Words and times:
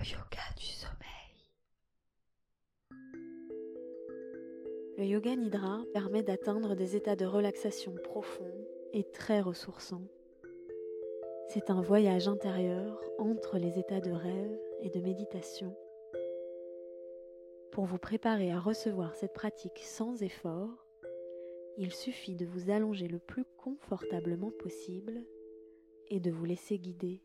Le 0.00 0.06
yoga 0.06 0.40
du 0.56 0.64
sommeil. 0.64 1.36
Le 4.96 5.04
yoga 5.04 5.36
nidra 5.36 5.84
permet 5.92 6.22
d'atteindre 6.22 6.74
des 6.74 6.96
états 6.96 7.16
de 7.16 7.26
relaxation 7.26 7.94
profonds 8.02 8.66
et 8.94 9.04
très 9.04 9.42
ressourçants. 9.42 10.06
C'est 11.50 11.68
un 11.68 11.82
voyage 11.82 12.28
intérieur 12.28 12.98
entre 13.18 13.58
les 13.58 13.78
états 13.78 14.00
de 14.00 14.10
rêve 14.10 14.58
et 14.80 14.88
de 14.88 15.00
méditation. 15.00 15.76
Pour 17.70 17.84
vous 17.84 17.98
préparer 17.98 18.52
à 18.52 18.58
recevoir 18.58 19.14
cette 19.16 19.34
pratique 19.34 19.80
sans 19.80 20.22
effort, 20.22 20.86
il 21.76 21.92
suffit 21.92 22.36
de 22.36 22.46
vous 22.46 22.70
allonger 22.70 23.06
le 23.06 23.18
plus 23.18 23.44
confortablement 23.58 24.50
possible 24.50 25.22
et 26.08 26.20
de 26.20 26.30
vous 26.30 26.46
laisser 26.46 26.78
guider. 26.78 27.20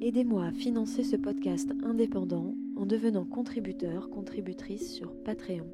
Aidez-moi 0.00 0.44
à 0.44 0.52
financer 0.52 1.02
ce 1.02 1.16
podcast 1.16 1.72
indépendant 1.82 2.54
en 2.76 2.86
devenant 2.86 3.24
contributeur, 3.24 4.10
contributrice 4.10 4.94
sur 4.94 5.12
Patreon. 5.24 5.66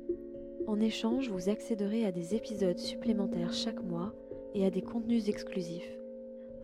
En 0.67 0.81
échange, 0.81 1.29
vous 1.29 1.51
accéderez 1.51 2.07
à 2.07 2.11
des 2.11 2.35
épisodes 2.35 2.79
supplémentaires 2.79 3.53
chaque 3.53 3.83
mois 3.83 4.15
et 4.55 4.65
à 4.65 4.71
des 4.71 4.81
contenus 4.81 5.29
exclusifs. 5.29 5.99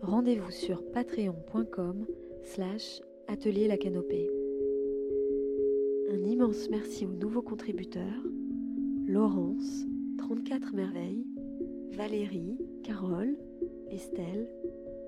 Rendez-vous 0.01 0.49
sur 0.49 0.83
patreon.com 0.91 2.07
slash 2.41 3.01
atelier 3.27 3.67
la 3.67 3.77
canopée. 3.77 4.27
Un 6.09 6.23
immense 6.25 6.67
merci 6.71 7.05
aux 7.05 7.13
nouveaux 7.13 7.43
contributeurs, 7.43 8.23
Laurence, 9.05 9.85
34 10.17 10.73
merveilles, 10.73 11.27
Valérie, 11.91 12.57
Carole, 12.81 13.37
Estelle, 13.91 14.49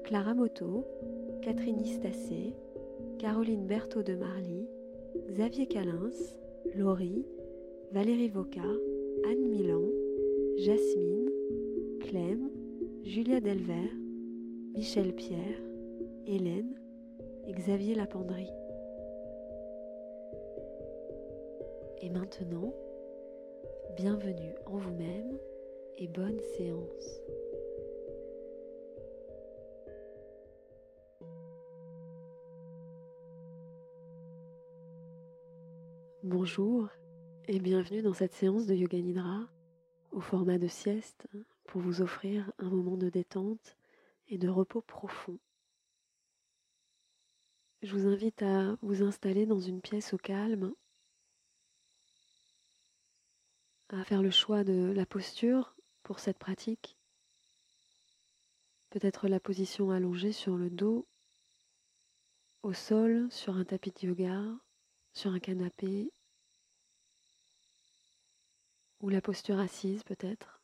Clara 0.03 0.35
Moto, 0.35 0.85
Catherine 1.43 1.81
Istacé, 1.81 2.53
Caroline 3.19 3.67
Berthaud 3.67 4.01
de 4.01 4.15
Marly, 4.15 4.65
Xavier 5.29 5.67
Calins, 5.67 6.37
Laurie, 6.73 7.25
Valérie 7.91 8.29
Voca, 8.29 8.61
Anne 9.25 9.49
Milan, 9.49 9.83
Jasmine, 10.55 11.29
Clem, 11.99 12.49
Julia 13.03 13.41
Delvert, 13.41 13.91
Michel 14.73 15.13
Pierre, 15.13 15.59
Hélène 16.27 16.75
et 17.45 17.51
Xavier 17.51 17.95
Lapendry. 17.95 18.47
Et 22.01 22.09
maintenant, 22.09 22.73
bienvenue 23.97 24.55
en 24.65 24.77
vous-même 24.77 25.37
et 25.97 26.07
bonne 26.07 26.39
séance. 26.55 27.21
Bonjour 36.25 36.87
et 37.49 37.59
bienvenue 37.59 38.01
dans 38.01 38.13
cette 38.13 38.33
séance 38.33 38.65
de 38.65 38.73
Yoga 38.73 38.97
Nidra 38.97 39.41
au 40.11 40.21
format 40.21 40.57
de 40.57 40.69
sieste 40.69 41.27
pour 41.65 41.81
vous 41.81 42.01
offrir 42.01 42.49
un 42.59 42.69
moment 42.69 42.95
de 42.95 43.09
détente 43.09 43.75
et 44.29 44.37
de 44.37 44.47
repos 44.47 44.79
profond. 44.79 45.37
Je 47.81 47.93
vous 47.93 48.07
invite 48.07 48.41
à 48.41 48.77
vous 48.81 49.03
installer 49.03 49.45
dans 49.45 49.59
une 49.59 49.81
pièce 49.81 50.13
au 50.13 50.17
calme, 50.17 50.73
à 53.89 54.05
faire 54.05 54.21
le 54.21 54.31
choix 54.31 54.63
de 54.63 54.93
la 54.93 55.05
posture 55.05 55.75
pour 56.03 56.19
cette 56.19 56.39
pratique, 56.39 56.97
peut-être 58.91 59.27
la 59.27 59.41
position 59.41 59.91
allongée 59.91 60.31
sur 60.31 60.55
le 60.55 60.69
dos, 60.69 61.05
au 62.61 62.71
sol, 62.71 63.27
sur 63.29 63.57
un 63.57 63.65
tapis 63.65 63.91
de 63.91 64.07
yoga, 64.07 64.41
sur 65.13 65.31
un 65.31 65.39
canapé 65.39 66.11
ou 69.01 69.09
la 69.09 69.21
posture 69.21 69.59
assise 69.59 70.03
peut-être. 70.03 70.61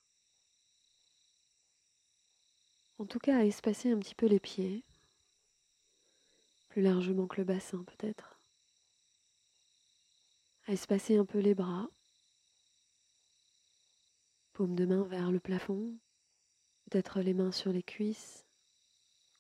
En 2.98 3.06
tout 3.06 3.20
cas, 3.20 3.38
à 3.38 3.46
espacer 3.46 3.92
un 3.92 4.00
petit 4.00 4.16
peu 4.16 4.26
les 4.26 4.40
pieds, 4.40 4.84
plus 6.70 6.82
largement 6.82 7.28
que 7.28 7.38
le 7.38 7.46
bassin 7.46 7.84
peut-être. 7.84 8.40
À 10.68 10.74
espacer 10.74 11.18
un 11.18 11.26
peu 11.26 11.40
les 11.40 11.56
bras, 11.56 11.88
paume 14.54 14.76
de 14.76 14.86
main 14.86 15.04
vers 15.04 15.32
le 15.32 15.40
plafond, 15.40 15.94
peut-être 16.90 17.22
les 17.22 17.34
mains 17.34 17.52
sur 17.52 17.72
les 17.72 17.84
cuisses 17.84 18.46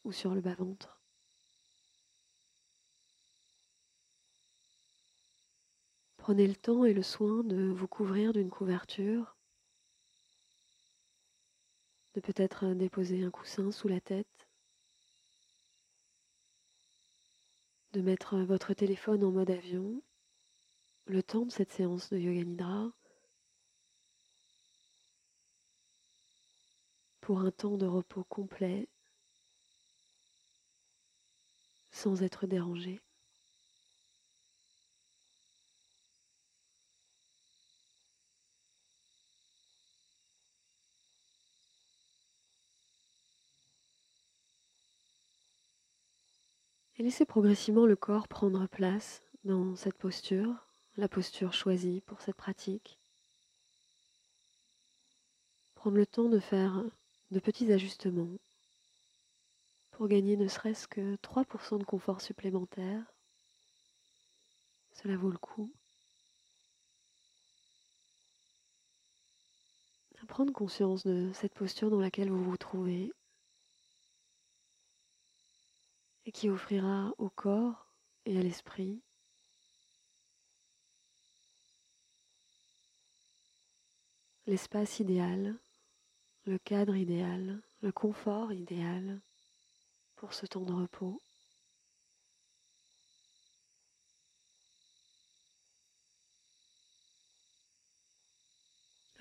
ou 0.06 0.12
sur 0.12 0.33
le 0.33 0.41
bas-ventre. 0.41 0.98
Prenez 6.29 6.45
le 6.45 6.56
temps 6.56 6.85
et 6.85 6.94
le 6.94 7.01
soin 7.01 7.44
de 7.44 7.72
vous 7.72 7.88
couvrir 7.88 8.34
d'une 8.34 8.51
couverture, 8.51 9.35
de 12.13 12.22
peut-être 12.22 12.67
déposer 12.75 13.23
un 13.23 13.31
coussin 13.31 13.72
sous 13.72 13.88
la 13.88 14.00
tête, 14.00 14.47
de 17.94 18.01
mettre 18.01 18.38
votre 18.38 18.75
téléphone 18.75 19.23
en 19.23 19.31
mode 19.31 19.50
avion, 19.50 20.03
le 21.07 21.23
temps 21.23 21.47
de 21.47 21.51
cette 21.51 21.72
séance 21.72 22.12
de 22.12 22.19
Yoga 22.19 22.44
Nidra, 22.44 22.91
pour 27.22 27.39
un 27.39 27.50
temps 27.50 27.75
de 27.75 27.88
repos 27.88 28.23
complet, 28.25 28.88
sans 31.89 32.22
être 32.22 32.45
dérangé. 32.45 33.01
Et 46.99 47.03
laissez 47.03 47.23
progressivement 47.23 47.85
le 47.85 47.95
corps 47.95 48.27
prendre 48.27 48.67
place 48.67 49.21
dans 49.45 49.77
cette 49.77 49.97
posture, 49.97 50.53
la 50.97 51.07
posture 51.07 51.53
choisie 51.53 52.01
pour 52.05 52.19
cette 52.19 52.35
pratique. 52.35 52.99
Prendre 55.75 55.95
le 55.95 56.05
temps 56.05 56.27
de 56.27 56.39
faire 56.39 56.83
de 57.31 57.39
petits 57.39 57.71
ajustements 57.71 58.38
pour 59.91 60.09
gagner 60.09 60.35
ne 60.35 60.49
serait-ce 60.49 60.89
que 60.89 61.15
3% 61.15 61.79
de 61.79 61.85
confort 61.85 62.19
supplémentaire. 62.19 63.01
Cela 64.91 65.15
vaut 65.15 65.31
le 65.31 65.38
coup. 65.38 65.71
prendre 70.27 70.53
conscience 70.53 71.07
de 71.07 71.31
cette 71.33 71.55
posture 71.55 71.89
dans 71.89 71.99
laquelle 71.99 72.29
vous 72.29 72.43
vous 72.43 72.55
trouvez 72.55 73.11
qui 76.31 76.50
offrira 76.50 77.13
au 77.17 77.29
corps 77.29 77.88
et 78.25 78.38
à 78.38 78.41
l'esprit 78.41 79.01
l'espace 84.50 85.00
idéal, 85.00 85.56
le 86.45 86.57
cadre 86.57 86.95
idéal, 86.95 87.62
le 87.81 87.91
confort 87.91 88.51
idéal 88.51 89.22
pour 90.16 90.34
ce 90.34 90.47
temps 90.47 90.66
de 90.66 90.73
repos. 90.73 91.22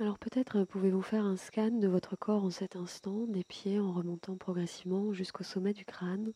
Alors 0.01 0.19
peut-être 0.19 0.65
pouvez-vous 0.65 1.03
faire 1.03 1.25
un 1.25 1.37
scan 1.37 1.73
de 1.73 1.89
votre 1.89 2.17
corps 2.17 2.45
en 2.45 2.51
cet 2.51 2.77
instant, 2.77 3.27
des 3.27 3.45
pieds 3.45 3.81
en 3.81 3.93
remontant 3.93 4.37
progressivement 4.37 5.13
jusqu'au 5.13 5.45
sommet 5.45 5.75
du 5.75 5.85
crâne. 5.85 6.33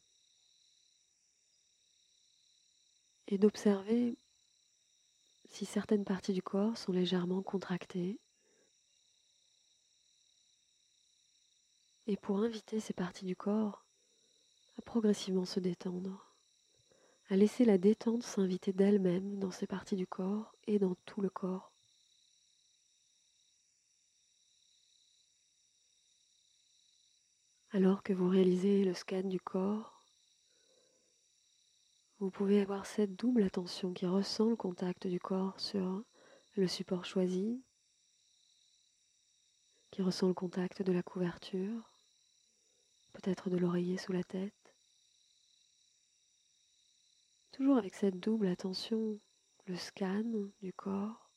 Et 3.32 3.38
d'observer 3.38 4.18
si 5.48 5.64
certaines 5.64 6.04
parties 6.04 6.34
du 6.34 6.42
corps 6.42 6.76
sont 6.76 6.92
légèrement 6.92 7.42
contractées. 7.42 8.20
Et 12.06 12.18
pour 12.18 12.40
inviter 12.40 12.78
ces 12.78 12.92
parties 12.92 13.24
du 13.24 13.34
corps 13.34 13.86
à 14.78 14.82
progressivement 14.82 15.46
se 15.46 15.60
détendre, 15.60 16.34
à 17.30 17.36
laisser 17.36 17.64
la 17.64 17.78
détente 17.78 18.22
s'inviter 18.22 18.74
d'elle-même 18.74 19.38
dans 19.38 19.50
ces 19.50 19.66
parties 19.66 19.96
du 19.96 20.06
corps 20.06 20.54
et 20.66 20.78
dans 20.78 20.94
tout 21.06 21.22
le 21.22 21.30
corps. 21.30 21.72
Alors 27.70 28.02
que 28.02 28.12
vous 28.12 28.28
réalisez 28.28 28.84
le 28.84 28.92
scan 28.92 29.22
du 29.22 29.40
corps, 29.40 29.91
vous 32.22 32.30
pouvez 32.30 32.60
avoir 32.60 32.86
cette 32.86 33.16
double 33.16 33.42
attention 33.42 33.92
qui 33.92 34.06
ressent 34.06 34.48
le 34.48 34.54
contact 34.54 35.08
du 35.08 35.18
corps 35.18 35.58
sur 35.58 36.04
le 36.54 36.68
support 36.68 37.04
choisi, 37.04 37.60
qui 39.90 40.02
ressent 40.02 40.28
le 40.28 40.34
contact 40.34 40.82
de 40.82 40.92
la 40.92 41.02
couverture, 41.02 41.90
peut-être 43.12 43.50
de 43.50 43.56
l'oreiller 43.56 43.98
sous 43.98 44.12
la 44.12 44.22
tête, 44.22 44.54
Toujours 47.50 47.76
avec 47.76 47.94
cette 47.94 48.20
double 48.20 48.46
attention, 48.46 49.18
le 49.66 49.76
scan 49.76 50.24
du 50.62 50.72
corps. 50.72 51.28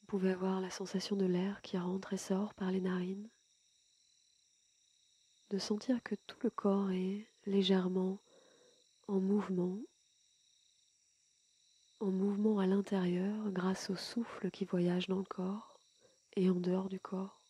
Vous 0.00 0.06
pouvez 0.06 0.30
avoir 0.30 0.60
la 0.60 0.70
sensation 0.70 1.16
de 1.16 1.24
l'air 1.24 1.62
qui 1.62 1.78
rentre 1.78 2.12
et 2.12 2.18
sort 2.18 2.52
par 2.54 2.70
les 2.70 2.80
narines. 2.82 3.30
De 5.48 5.58
sentir 5.58 6.02
que 6.02 6.14
tout 6.26 6.36
le 6.42 6.50
corps 6.50 6.92
est 6.92 7.26
légèrement 7.46 8.21
en 9.08 9.20
mouvement, 9.20 9.78
en 12.00 12.10
mouvement 12.10 12.58
à 12.58 12.66
l'intérieur 12.66 13.50
grâce 13.50 13.90
au 13.90 13.96
souffle 13.96 14.50
qui 14.50 14.64
voyage 14.64 15.08
dans 15.08 15.18
le 15.18 15.24
corps 15.24 15.78
et 16.36 16.50
en 16.50 16.54
dehors 16.54 16.88
du 16.88 17.00
corps. 17.00 17.42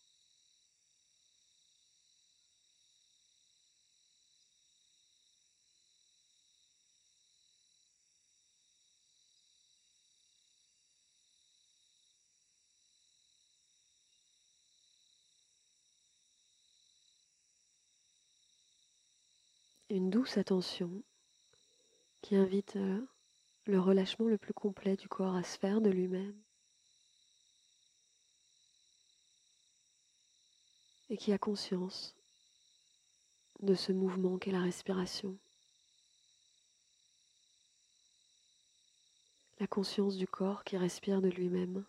une 19.93 20.09
douce 20.09 20.39
attention 20.39 21.03
qui 22.23 22.37
invite 22.37 22.77
euh, 22.77 23.05
le 23.65 23.79
relâchement 23.79 24.27
le 24.27 24.37
plus 24.37 24.53
complet 24.53 24.95
du 24.95 25.09
corps 25.09 25.35
à 25.35 25.43
se 25.43 25.59
faire 25.59 25.81
de 25.81 25.89
lui-même 25.89 26.33
et 31.09 31.17
qui 31.17 31.33
a 31.33 31.37
conscience 31.37 32.15
de 33.61 33.75
ce 33.75 33.91
mouvement 33.91 34.37
qu'est 34.37 34.51
la 34.51 34.61
respiration. 34.61 35.37
La 39.59 39.67
conscience 39.67 40.15
du 40.15 40.25
corps 40.25 40.63
qui 40.63 40.77
respire 40.77 41.21
de 41.21 41.29
lui-même. 41.29 41.83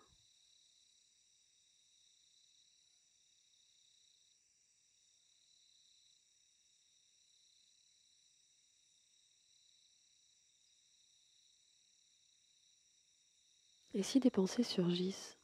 Et 13.95 14.03
si 14.03 14.19
des 14.19 14.29
pensées 14.29 14.63
surgissent, 14.63 15.37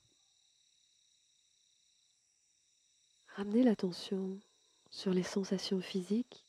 ramenez 3.37 3.63
l'attention 3.63 4.37
sur 4.89 5.13
les 5.13 5.23
sensations 5.23 5.79
physiques, 5.79 6.45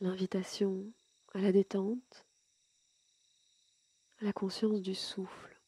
l'invitation 0.00 0.92
à 1.34 1.40
la 1.40 1.50
détente, 1.50 2.24
à 4.20 4.24
la 4.24 4.32
conscience 4.32 4.80
du 4.80 4.94
souffle. 4.94 5.60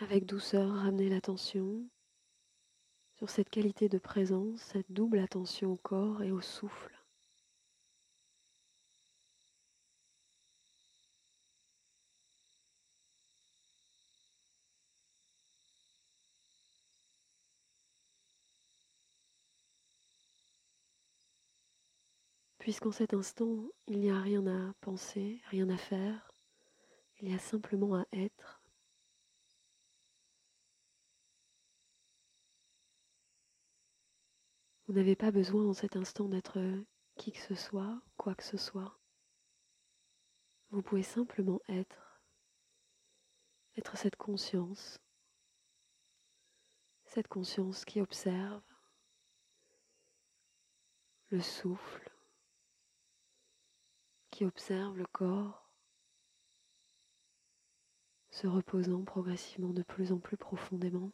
Avec 0.00 0.26
douceur, 0.26 0.68
ramenez 0.74 1.08
l'attention 1.08 1.88
sur 3.18 3.30
cette 3.30 3.50
qualité 3.50 3.88
de 3.88 3.98
présence, 3.98 4.60
cette 4.62 4.90
double 4.90 5.20
attention 5.20 5.74
au 5.74 5.76
corps 5.76 6.24
et 6.24 6.32
au 6.32 6.40
souffle. 6.40 6.97
Puisqu'en 22.68 22.92
cet 22.92 23.14
instant, 23.14 23.66
il 23.86 23.98
n'y 23.98 24.10
a 24.10 24.20
rien 24.20 24.46
à 24.46 24.74
penser, 24.82 25.40
rien 25.46 25.70
à 25.70 25.78
faire, 25.78 26.30
il 27.18 27.30
y 27.30 27.34
a 27.34 27.38
simplement 27.38 27.94
à 27.94 28.04
être. 28.12 28.60
Vous 34.86 34.92
n'avez 34.92 35.16
pas 35.16 35.30
besoin 35.30 35.66
en 35.66 35.72
cet 35.72 35.96
instant 35.96 36.28
d'être 36.28 36.60
qui 37.16 37.32
que 37.32 37.38
ce 37.38 37.54
soit, 37.54 38.02
quoi 38.18 38.34
que 38.34 38.44
ce 38.44 38.58
soit. 38.58 39.00
Vous 40.68 40.82
pouvez 40.82 41.02
simplement 41.02 41.62
être, 41.70 42.20
être 43.78 43.96
cette 43.96 44.16
conscience, 44.16 45.00
cette 47.06 47.28
conscience 47.28 47.86
qui 47.86 48.02
observe 48.02 48.60
le 51.30 51.40
souffle, 51.40 52.07
qui 54.38 54.44
observe 54.44 54.96
le 54.96 55.06
corps 55.06 55.68
se 58.30 58.46
reposant 58.46 59.02
progressivement 59.02 59.72
de 59.72 59.82
plus 59.82 60.12
en 60.12 60.20
plus 60.20 60.36
profondément. 60.36 61.10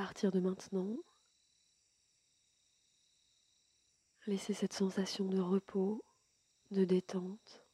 Partir 0.00 0.32
de 0.32 0.40
maintenant, 0.40 0.96
laissez 4.26 4.54
cette 4.54 4.72
sensation 4.72 5.26
de 5.26 5.38
repos, 5.38 6.02
de 6.70 6.86
détente 6.86 7.66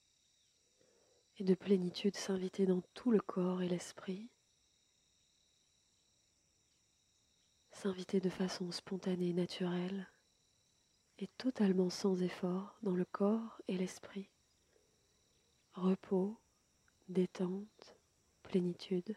et 1.36 1.44
de 1.44 1.54
plénitude 1.54 2.16
s'inviter 2.16 2.66
dans 2.66 2.80
tout 2.94 3.12
le 3.12 3.20
corps 3.20 3.62
et 3.62 3.68
l'esprit, 3.68 4.28
s'inviter 7.70 8.18
de 8.18 8.28
façon 8.28 8.72
spontanée, 8.72 9.32
naturelle 9.32 10.10
et 11.18 11.28
totalement 11.38 11.90
sans 11.90 12.20
effort 12.22 12.76
dans 12.82 12.96
le 12.96 13.04
corps 13.04 13.62
et 13.68 13.78
l'esprit. 13.78 14.32
Repos, 15.74 16.40
détente, 17.08 17.96
plénitude 18.42 19.16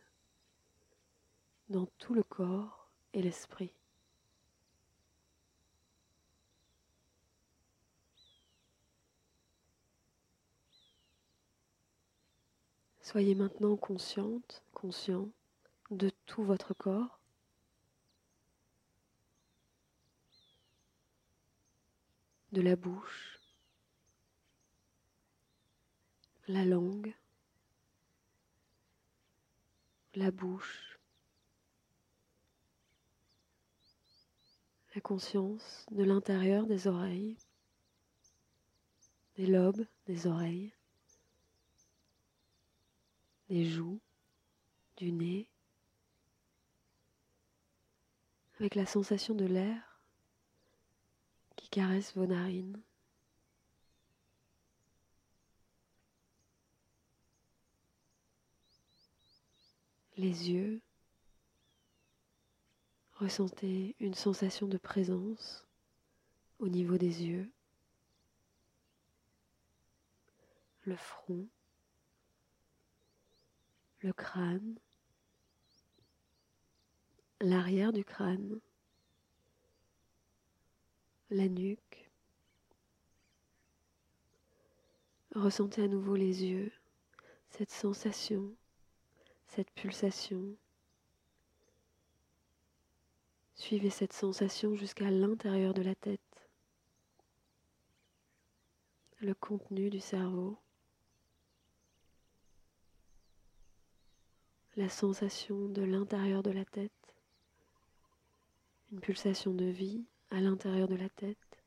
dans 1.70 1.88
tout 1.98 2.14
le 2.14 2.22
corps 2.22 2.79
et 3.14 3.22
l'esprit. 3.22 3.72
Soyez 13.02 13.36
maintenant 13.36 13.76
consciente, 13.76 14.64
conscient 14.74 15.30
de 15.90 16.12
tout 16.26 16.44
votre 16.44 16.74
corps. 16.74 17.20
de 22.52 22.62
la 22.62 22.76
bouche, 22.76 23.40
la 26.48 26.66
langue, 26.66 27.14
la 30.16 30.32
bouche, 30.32 30.89
conscience 35.02 35.86
de 35.92 36.04
l'intérieur 36.04 36.66
des 36.66 36.88
oreilles, 36.88 37.38
des 39.36 39.46
lobes 39.46 39.86
des 40.06 40.28
oreilles, 40.28 40.74
des 43.48 43.66
joues, 43.66 44.00
du 44.98 45.12
nez, 45.12 45.50
avec 48.60 48.76
la 48.76 48.86
sensation 48.86 49.36
de 49.36 49.46
l'air 49.46 50.02
qui 51.56 51.70
caresse 51.70 52.16
vos 52.16 52.26
narines. 52.26 52.82
Les 60.18 60.50
yeux, 60.50 60.82
Ressentez 63.20 63.98
une 64.00 64.14
sensation 64.14 64.66
de 64.66 64.78
présence 64.78 65.68
au 66.58 66.70
niveau 66.70 66.98
des 66.98 67.26
yeux, 67.26 67.52
le 70.84 70.96
front, 70.96 71.46
le 74.00 74.14
crâne, 74.14 74.80
l'arrière 77.42 77.92
du 77.92 78.06
crâne, 78.06 78.62
la 81.30 81.50
nuque. 81.50 82.10
Ressentez 85.36 85.84
à 85.84 85.88
nouveau 85.90 86.16
les 86.16 86.46
yeux, 86.46 86.72
cette 87.50 87.72
sensation, 87.72 88.56
cette 89.46 89.72
pulsation. 89.72 90.56
Suivez 93.60 93.90
cette 93.90 94.14
sensation 94.14 94.74
jusqu'à 94.74 95.12
l'intérieur 95.12 95.74
de 95.74 95.82
la 95.82 95.94
tête, 95.94 96.48
le 99.20 99.34
contenu 99.36 99.90
du 99.90 100.00
cerveau, 100.00 100.58
la 104.78 104.88
sensation 104.88 105.68
de 105.68 105.82
l'intérieur 105.82 106.42
de 106.42 106.52
la 106.52 106.64
tête, 106.64 107.18
une 108.94 109.02
pulsation 109.02 109.54
de 109.54 109.66
vie 109.66 110.06
à 110.32 110.40
l'intérieur 110.40 110.88
de 110.88 110.96
la 110.96 111.10
tête, 111.10 111.62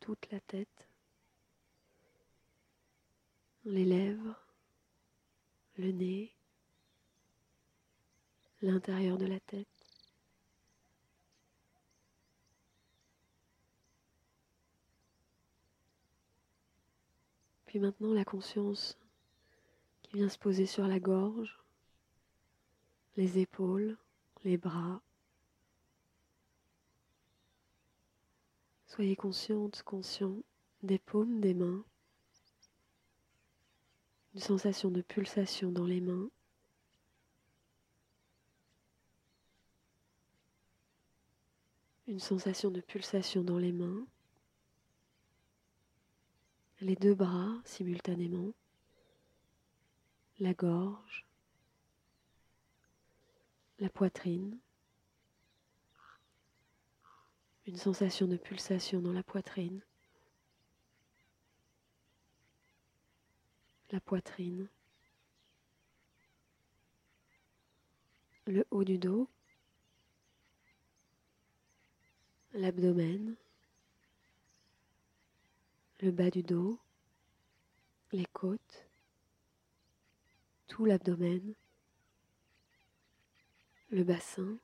toute 0.00 0.28
la 0.32 0.40
tête, 0.40 0.88
les 3.64 3.84
lèvres, 3.84 4.44
le 5.76 5.92
nez, 5.92 6.34
l'intérieur 8.62 9.18
de 9.18 9.26
la 9.26 9.40
tête. 9.40 9.66
Puis 17.66 17.78
maintenant 17.78 18.12
la 18.12 18.24
conscience 18.24 18.98
qui 20.02 20.16
vient 20.16 20.28
se 20.28 20.38
poser 20.38 20.66
sur 20.66 20.86
la 20.86 21.00
gorge, 21.00 21.58
les 23.16 23.38
épaules, 23.38 23.96
les 24.44 24.56
bras. 24.56 25.00
Soyez 28.86 29.16
consciente, 29.16 29.82
conscient 29.84 30.36
des 30.82 30.98
paumes 30.98 31.40
des 31.40 31.54
mains, 31.54 31.82
une 34.34 34.40
sensation 34.40 34.90
de 34.90 35.00
pulsation 35.00 35.72
dans 35.72 35.86
les 35.86 36.00
mains. 36.00 36.28
Une 42.06 42.18
sensation 42.20 42.70
de 42.70 42.80
pulsation 42.80 43.44
dans 43.44 43.58
les 43.58 43.72
mains, 43.72 44.06
les 46.80 46.96
deux 46.96 47.14
bras 47.14 47.60
simultanément, 47.64 48.52
la 50.40 50.52
gorge, 50.52 51.24
la 53.78 53.88
poitrine, 53.88 54.58
une 57.66 57.76
sensation 57.76 58.26
de 58.26 58.36
pulsation 58.36 59.00
dans 59.00 59.12
la 59.12 59.22
poitrine, 59.22 59.80
la 63.92 64.00
poitrine, 64.00 64.68
le 68.46 68.66
haut 68.70 68.84
du 68.84 68.98
dos, 68.98 69.28
l'abdomen, 72.54 73.34
le 76.00 76.10
bas 76.10 76.30
du 76.30 76.42
dos, 76.42 76.78
les 78.12 78.26
côtes, 78.26 78.86
tout 80.68 80.84
l'abdomen, 80.84 81.54
le 83.90 84.04
bassin, 84.04 84.58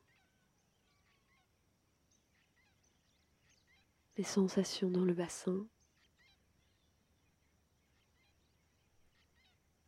les 4.17 4.25
sensations 4.25 4.91
dans 4.91 5.05
le 5.05 5.15
bassin. 5.15 5.67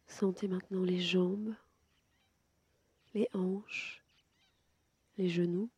Sentez 0.06 0.48
maintenant 0.48 0.82
les 0.82 1.00
jambes, 1.00 1.54
les 3.14 3.28
hanches, 3.34 4.02
les 5.18 5.28
genoux 5.28 5.68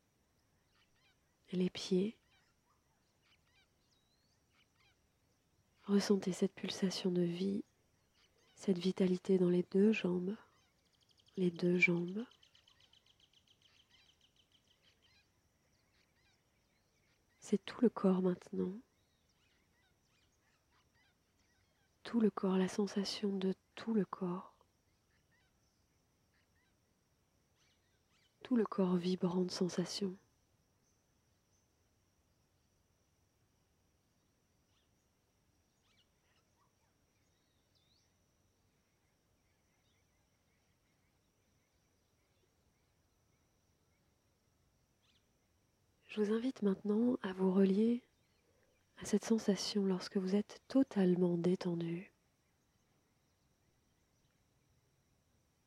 les 1.56 1.70
pieds. 1.70 2.16
Ressentez 5.84 6.32
cette 6.32 6.54
pulsation 6.54 7.10
de 7.10 7.22
vie, 7.22 7.64
cette 8.54 8.78
vitalité 8.78 9.38
dans 9.38 9.50
les 9.50 9.64
deux 9.70 9.92
jambes, 9.92 10.36
les 11.36 11.50
deux 11.50 11.78
jambes. 11.78 12.24
C'est 17.40 17.62
tout 17.64 17.80
le 17.82 17.90
corps 17.90 18.22
maintenant. 18.22 18.72
Tout 22.04 22.20
le 22.20 22.30
corps, 22.30 22.56
la 22.56 22.68
sensation 22.68 23.36
de 23.36 23.54
tout 23.74 23.92
le 23.92 24.04
corps. 24.04 24.54
Tout 28.42 28.56
le 28.56 28.64
corps 28.64 28.96
vibrant 28.96 29.42
de 29.42 29.50
sensations. 29.50 30.16
Je 46.12 46.20
vous 46.20 46.34
invite 46.34 46.60
maintenant 46.60 47.16
à 47.22 47.32
vous 47.32 47.50
relier 47.50 48.02
à 48.98 49.06
cette 49.06 49.24
sensation 49.24 49.86
lorsque 49.86 50.18
vous 50.18 50.34
êtes 50.34 50.60
totalement 50.68 51.38
détendu. 51.38 52.12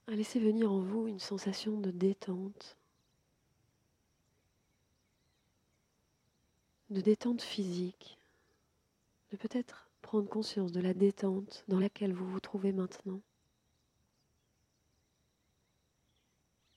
À 0.06 0.12
laisser 0.12 0.40
venir 0.40 0.72
en 0.72 0.82
vous 0.82 1.08
une 1.08 1.18
sensation 1.18 1.80
de 1.80 1.90
détente, 1.90 2.78
de 6.92 7.02
détente 7.02 7.42
physique, 7.42 8.20
de 9.32 9.38
peut-être 9.38 9.90
prendre 10.04 10.30
conscience 10.30 10.72
de 10.72 10.80
la 10.80 10.94
détente 10.94 11.66
dans 11.68 11.80
laquelle 11.80 12.14
vous 12.14 12.30
vous 12.30 12.40
trouvez 12.40 12.72
maintenant. 12.72 13.22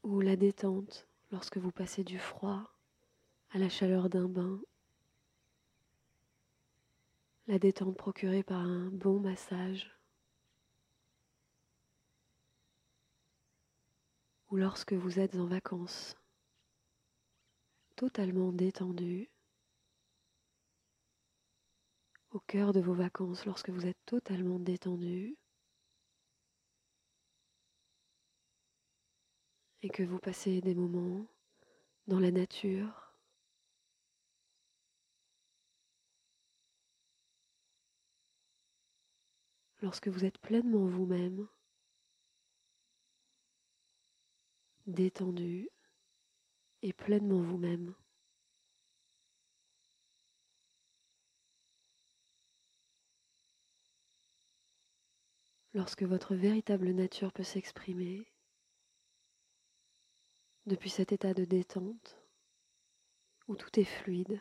Ou 0.04 0.22
la 0.22 0.36
détente 0.36 1.06
lorsque 1.32 1.58
vous 1.58 1.70
passez 1.70 2.02
du 2.02 2.18
froid 2.18 2.72
à 3.50 3.58
la 3.58 3.68
chaleur 3.68 4.10
d'un 4.10 4.28
bain, 4.28 4.60
la 7.46 7.58
détente 7.58 7.96
procurée 7.96 8.42
par 8.42 8.60
un 8.60 8.90
bon 8.90 9.20
massage, 9.20 9.90
ou 14.50 14.56
lorsque 14.56 14.92
vous 14.92 15.18
êtes 15.18 15.34
en 15.36 15.46
vacances, 15.46 16.14
totalement 17.96 18.52
détendu, 18.52 19.30
au 22.30 22.40
cœur 22.40 22.74
de 22.74 22.80
vos 22.80 22.94
vacances, 22.94 23.46
lorsque 23.46 23.70
vous 23.70 23.86
êtes 23.86 23.98
totalement 24.04 24.58
détendu, 24.58 25.36
et 29.80 29.88
que 29.88 30.02
vous 30.02 30.18
passez 30.18 30.60
des 30.60 30.74
moments 30.74 31.26
dans 32.08 32.20
la 32.20 32.30
nature, 32.30 33.07
lorsque 39.80 40.08
vous 40.08 40.24
êtes 40.24 40.38
pleinement 40.38 40.86
vous-même, 40.86 41.48
détendu 44.86 45.68
et 46.82 46.92
pleinement 46.92 47.40
vous-même. 47.40 47.94
Lorsque 55.74 56.02
votre 56.02 56.34
véritable 56.34 56.90
nature 56.90 57.32
peut 57.32 57.44
s'exprimer 57.44 58.26
depuis 60.66 60.90
cet 60.90 61.12
état 61.12 61.34
de 61.34 61.44
détente 61.44 62.18
où 63.46 63.56
tout 63.56 63.78
est 63.78 63.84
fluide. 63.84 64.40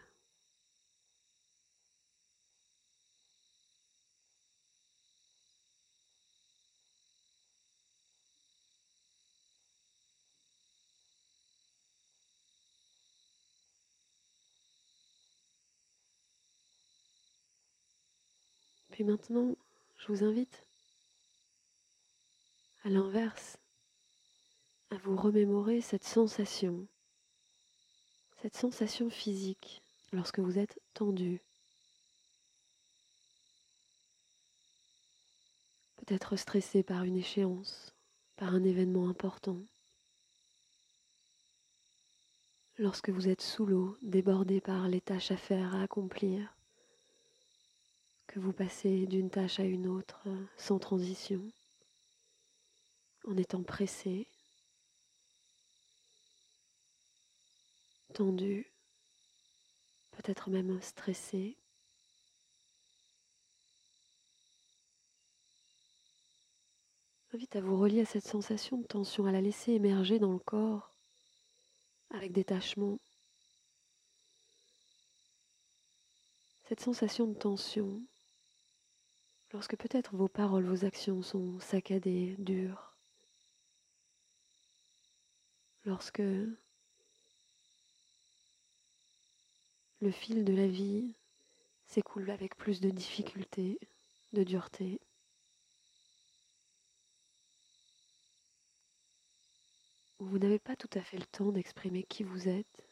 Puis 18.98 19.04
maintenant, 19.04 19.56
je 20.00 20.08
vous 20.08 20.24
invite 20.24 20.66
à 22.84 22.90
l'inverse 22.90 23.60
à 24.90 24.98
vous 24.98 25.16
remémorer 25.16 25.82
cette 25.82 26.04
sensation, 26.04 26.88
cette 28.42 28.58
sensation 28.58 29.12
physique 29.12 29.84
lorsque 30.14 30.40
vous 30.40 30.58
êtes 30.58 30.82
tendu. 30.96 31.44
peut-être 35.98 36.36
stressé 36.36 36.82
par 36.82 37.04
une 37.04 37.18
échéance, 37.18 37.94
par 38.36 38.56
un 38.56 38.64
événement 38.64 39.10
important. 39.10 39.60
Lorsque 42.80 43.12
vous 43.12 43.28
êtes 43.28 43.44
sous 43.44 43.68
l'eau, 43.68 43.96
débordé 44.02 44.60
par 44.60 44.88
les 44.88 45.02
tâches 45.02 45.30
à 45.30 45.38
faire, 45.38 45.76
à 45.76 45.84
accomplir, 45.84 46.57
vous 48.40 48.54
passez 48.54 49.06
d'une 49.08 49.30
tâche 49.30 49.60
à 49.60 49.64
une 49.64 49.88
autre 49.88 50.28
sans 50.58 50.80
transition, 50.80 51.42
en 53.28 53.36
étant 53.36 53.64
pressé, 53.64 54.28
tendu, 58.14 58.72
peut-être 60.12 60.50
même 60.50 60.82
stressé. 60.82 61.58
Invite 67.34 67.56
à 67.56 67.62
vous 67.62 67.78
relier 67.78 68.02
à 68.02 68.06
cette 68.06 68.26
sensation 68.26 68.78
de 68.78 68.86
tension, 68.86 69.26
à 69.26 69.32
la 69.32 69.42
laisser 69.42 69.74
émerger 69.74 70.20
dans 70.20 70.34
le 70.34 70.40
corps 70.40 70.92
avec 72.12 72.32
détachement. 72.32 73.00
Cette 76.70 76.80
sensation 76.82 77.28
de 77.28 77.34
tension, 77.34 78.02
lorsque 79.54 79.78
peut-être 79.78 80.16
vos 80.16 80.28
paroles, 80.28 80.66
vos 80.66 80.86
actions 80.86 81.22
sont 81.22 81.60
saccadées, 81.60 82.36
dures, 82.40 82.96
lorsque 85.86 86.20
le 86.20 86.58
fil 90.12 90.46
de 90.46 90.54
la 90.54 90.68
vie 90.68 91.16
s'écoule 91.88 92.30
avec 92.30 92.56
plus 92.56 92.82
de 92.82 92.90
difficulté, 92.90 93.80
de 94.34 94.44
dureté. 94.44 95.00
Vous 100.20 100.40
n'avez 100.40 100.60
pas 100.60 100.76
tout 100.76 100.90
à 100.94 101.02
fait 101.02 101.18
le 101.18 101.26
temps 101.26 101.52
d'exprimer 101.52 102.04
qui 102.04 102.24
vous 102.24 102.50
êtes 102.50 102.84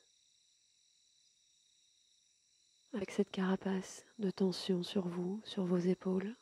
avec 2.94 3.12
cette 3.12 3.30
carapace 3.30 4.06
de 4.20 4.32
tension 4.32 4.82
sur 4.82 5.08
vous, 5.08 5.42
sur 5.44 5.66
vos 5.66 5.78
épaules. 5.78 6.36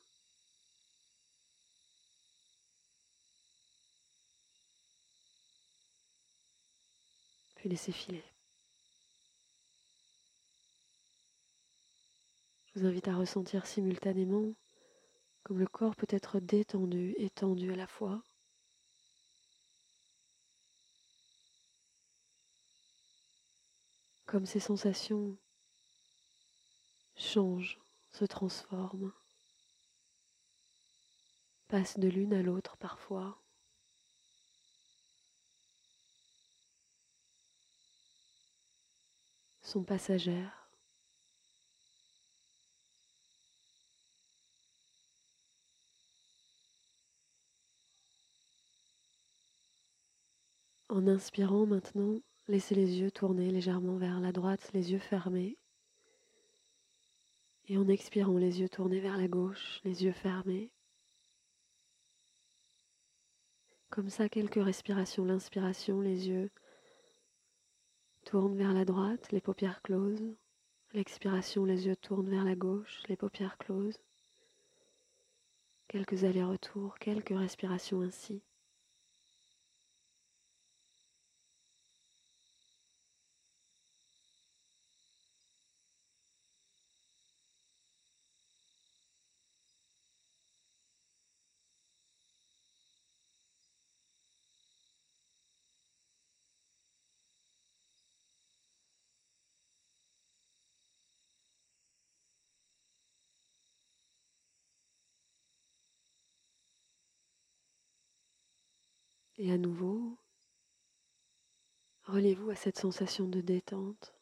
Puis 7.64 7.70
laissez 7.70 7.94
filer. 7.94 8.22
Je 12.66 12.82
vous 12.82 12.86
invite 12.86 13.08
à 13.08 13.16
ressentir 13.16 13.66
simultanément 13.66 14.54
comme 15.44 15.60
le 15.60 15.68
corps 15.68 15.96
peut 15.96 16.06
être 16.10 16.42
détendu 16.42 17.16
et 17.18 17.30
tendu 17.30 17.72
à 17.72 17.78
la 17.78 17.88
fois. 17.88 18.22
Comme 24.26 24.46
ces 24.46 24.60
sensations 24.60 25.38
changent, 27.16 27.80
se 28.12 28.26
transforment, 28.26 29.14
passent 31.70 31.98
de 31.98 32.10
l'une 32.10 32.34
à 32.34 32.42
l'autre 32.42 32.76
parfois. 32.76 33.43
Sont 39.64 39.84
passagères. 39.84 40.70
En 50.90 51.08
inspirant 51.08 51.66
maintenant, 51.66 52.20
laissez 52.48 52.76
les 52.76 53.00
yeux 53.00 53.10
tourner 53.10 53.50
légèrement 53.50 53.98
vers 53.98 54.20
la 54.20 54.32
droite, 54.32 54.70
les 54.74 54.92
yeux 54.92 55.00
fermés. 55.00 55.58
Et 57.68 57.78
en 57.78 57.88
expirant, 57.88 58.38
les 58.38 58.60
yeux 58.60 58.70
tournés 58.70 59.00
vers 59.00 59.18
la 59.18 59.28
gauche, 59.28 59.80
les 59.86 60.04
yeux 60.04 60.12
fermés. 60.12 60.72
Comme 63.90 64.10
ça, 64.10 64.30
quelques 64.30 64.64
respirations. 64.64 65.26
L'inspiration, 65.26 66.02
les 66.02 66.28
yeux 66.28 66.52
tournent 68.24 68.58
vers 68.58 68.74
la 68.74 68.86
droite, 68.86 69.32
les 69.32 69.42
paupières 69.42 69.82
closes. 69.82 70.36
L'expiration, 70.94 71.66
les 71.66 71.88
yeux 71.88 71.96
tournent 71.96 72.30
vers 72.30 72.44
la 72.44 72.56
gauche, 72.56 73.02
les 73.08 73.16
paupières 73.16 73.58
closes. 73.58 74.00
Quelques 75.88 76.24
allers-retours, 76.24 76.98
quelques 77.00 77.38
respirations 77.38 78.02
ainsi. 78.02 78.42
Et 109.44 109.52
à 109.52 109.58
nouveau, 109.58 110.18
reliez-vous 112.04 112.50
à 112.52 112.56
cette 112.56 112.78
sensation 112.80 113.28
de 113.28 113.42
détente. 113.42 114.16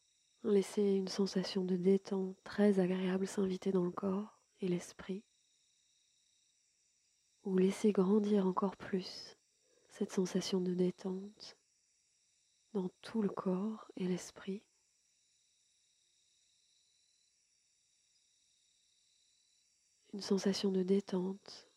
Laissez 0.43 0.81
une 0.81 1.09
sensation 1.09 1.63
de 1.63 1.75
détente 1.75 2.35
très 2.43 2.79
agréable 2.79 3.27
s'inviter 3.27 3.71
dans 3.71 3.83
le 3.83 3.91
corps 3.91 4.41
et 4.61 4.67
l'esprit. 4.67 5.23
Ou 7.43 7.55
laissez 7.55 7.91
grandir 7.91 8.47
encore 8.47 8.75
plus 8.75 9.37
cette 9.89 10.11
sensation 10.11 10.59
de 10.59 10.73
détente 10.73 11.55
dans 12.73 12.89
tout 13.03 13.21
le 13.21 13.29
corps 13.29 13.91
et 13.97 14.07
l'esprit. 14.07 14.63
Une 20.13 20.21
sensation 20.21 20.71
de 20.71 20.81
détente, 20.81 21.69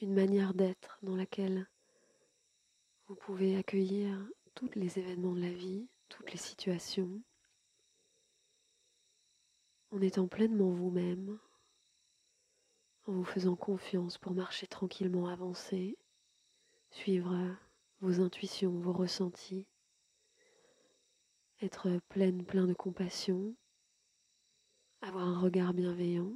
une 0.00 0.14
manière 0.14 0.54
d'être 0.54 0.98
dans 1.02 1.16
laquelle 1.16 1.68
vous 3.12 3.16
pouvez 3.16 3.58
accueillir 3.58 4.26
tous 4.54 4.70
les 4.74 4.98
événements 4.98 5.34
de 5.34 5.42
la 5.42 5.52
vie, 5.52 5.86
toutes 6.08 6.32
les 6.32 6.38
situations, 6.38 7.22
en 9.90 10.00
étant 10.00 10.26
pleinement 10.28 10.70
vous-même, 10.70 11.38
en 13.04 13.12
vous 13.12 13.24
faisant 13.24 13.54
confiance 13.54 14.16
pour 14.16 14.32
marcher 14.32 14.66
tranquillement, 14.66 15.26
avancer, 15.26 15.98
suivre 16.88 17.54
vos 18.00 18.22
intuitions, 18.22 18.80
vos 18.80 18.94
ressentis, 18.94 19.66
être 21.60 22.00
pleine, 22.08 22.46
plein 22.46 22.66
de 22.66 22.72
compassion, 22.72 23.54
avoir 25.02 25.28
un 25.28 25.38
regard 25.38 25.74
bienveillant 25.74 26.32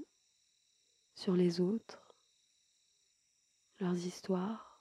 sur 1.14 1.36
les 1.36 1.58
autres, 1.58 2.14
leurs 3.80 3.96
histoires, 3.96 4.75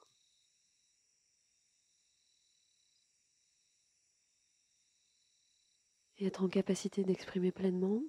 et 6.18 6.28
être 6.28 6.44
en 6.44 6.50
capacité 6.50 7.04
d'exprimer 7.04 7.52
pleinement 7.52 8.02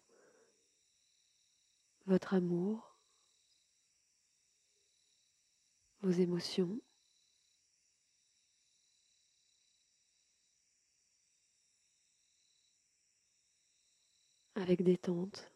votre 2.07 2.35
amour, 2.35 2.99
vos 6.01 6.11
émotions, 6.11 6.81
avec 14.55 14.83
détente 14.83 15.53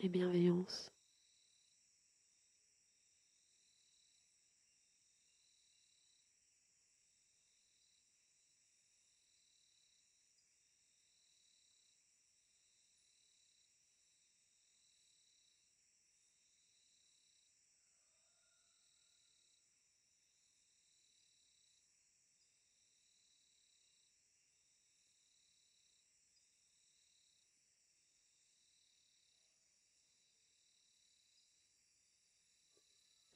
et 0.00 0.08
bienveillance. 0.08 0.95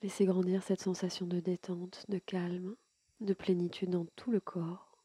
Laissez 0.02 0.24
grandir 0.24 0.62
cette 0.62 0.80
sensation 0.80 1.26
de 1.26 1.40
détente, 1.40 2.06
de 2.08 2.18
calme, 2.18 2.74
de 3.20 3.34
plénitude 3.34 3.90
dans 3.90 4.06
tout 4.16 4.30
le 4.30 4.40
corps. 4.40 5.04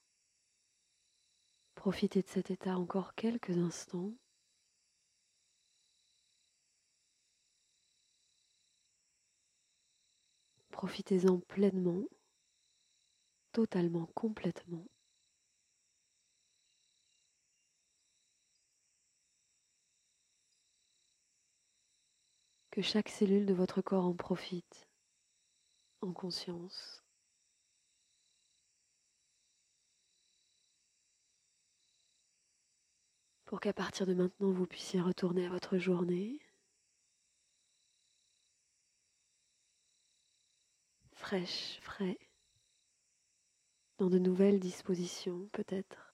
Profitez 1.75 2.21
de 2.21 2.29
cet 2.29 2.49
état 2.49 2.77
encore 2.77 3.13
quelques 3.13 3.57
instants. 3.57 4.13
Profitez-en 10.71 11.39
pleinement, 11.39 12.05
totalement, 13.51 14.05
complètement. 14.15 14.85
Que 22.71 22.81
chaque 22.81 23.09
cellule 23.09 23.45
de 23.45 23.53
votre 23.53 23.81
corps 23.81 24.05
en 24.05 24.15
profite, 24.15 24.84
en 26.05 26.13
conscience. 26.13 27.03
Pour 33.45 33.59
qu'à 33.59 33.73
partir 33.73 34.05
de 34.05 34.13
maintenant, 34.13 34.51
vous 34.51 34.67
puissiez 34.67 35.01
retourner 35.01 35.45
à 35.45 35.49
votre 35.49 35.77
journée. 35.77 36.39
Fraîche, 41.13 41.79
frais, 41.81 42.19
dans 43.97 44.09
de 44.09 44.19
nouvelles 44.19 44.59
dispositions 44.59 45.47
peut-être, 45.53 46.13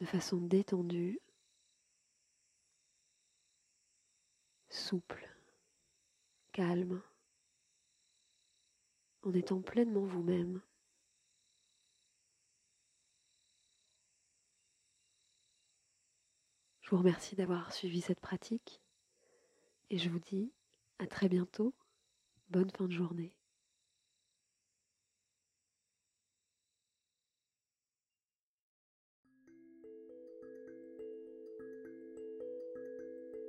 de 0.00 0.06
façon 0.06 0.38
détendue. 0.38 1.20
souple, 4.70 5.35
calme, 6.56 7.02
en 9.24 9.34
étant 9.34 9.60
pleinement 9.60 10.06
vous-même. 10.06 10.62
Je 16.80 16.88
vous 16.88 16.96
remercie 16.96 17.36
d'avoir 17.36 17.74
suivi 17.74 18.00
cette 18.00 18.20
pratique 18.20 18.80
et 19.90 19.98
je 19.98 20.08
vous 20.08 20.18
dis 20.18 20.50
à 20.98 21.06
très 21.06 21.28
bientôt. 21.28 21.74
Bonne 22.48 22.70
fin 22.70 22.86
de 22.86 22.92
journée. 22.92 23.34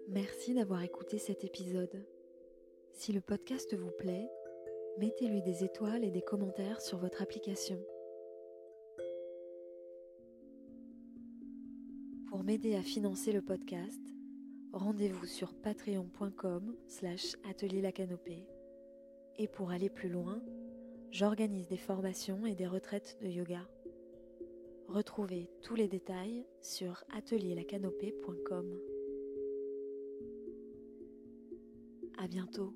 Merci 0.09 0.53
d'avoir 0.53 0.83
écouté 0.83 1.19
cet 1.19 1.45
épisode. 1.45 2.05
Si 2.97 3.13
le 3.13 3.21
podcast 3.21 3.75
vous 3.75 3.91
plaît, 3.91 4.27
mettez-lui 4.97 5.43
des 5.43 5.63
étoiles 5.63 6.03
et 6.03 6.10
des 6.10 6.23
commentaires 6.23 6.81
sur 6.81 6.97
votre 6.97 7.21
application. 7.21 7.79
Pour 12.27 12.43
m'aider 12.43 12.75
à 12.75 12.81
financer 12.81 13.31
le 13.31 13.43
podcast, 13.43 14.01
rendez-vous 14.73 15.27
sur 15.27 15.53
patreon.com 15.53 16.75
slash 16.88 17.36
la 17.62 17.91
canopée. 17.91 18.47
Et 19.38 19.47
pour 19.47 19.69
aller 19.69 19.91
plus 19.91 20.10
loin, 20.10 20.41
j'organise 21.12 21.67
des 21.67 21.77
formations 21.77 22.47
et 22.47 22.55
des 22.55 22.67
retraites 22.67 23.19
de 23.21 23.27
yoga. 23.27 23.69
Retrouvez 24.88 25.51
tous 25.62 25.75
les 25.75 25.88
détails 25.88 26.47
sur 26.62 27.03
atelierlacanopée.com. 27.13 28.79
À 32.17 32.27
bientôt. 32.27 32.73